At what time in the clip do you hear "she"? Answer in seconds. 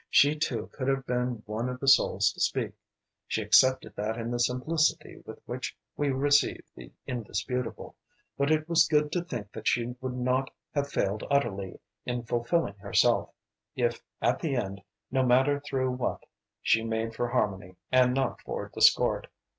0.09-0.35, 3.27-3.43, 9.67-9.95, 16.63-16.83